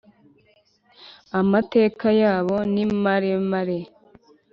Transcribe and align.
Amateka 1.39 2.07
yabo 2.21 2.57
nimaremare. 2.73 3.77